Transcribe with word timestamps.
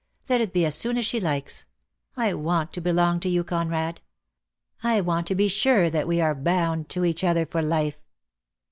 Let 0.27 0.41
it 0.41 0.51
be 0.51 0.65
as 0.65 0.73
soon 0.73 0.97
as 0.97 1.05
she 1.05 1.19
likes. 1.19 1.67
I 2.17 2.33
want 2.33 2.73
to 2.73 2.81
belong 2.81 3.19
to 3.19 3.29
you, 3.29 3.43
Conrad. 3.43 4.01
I 4.81 4.99
want 4.99 5.27
to 5.27 5.35
be 5.35 5.47
sure 5.47 5.91
that 5.91 6.07
we 6.07 6.19
are 6.19 6.33
bound 6.33 6.89
to 6.89 7.05
each 7.05 7.23
other 7.23 7.45
for 7.45 7.61
life." 7.61 7.99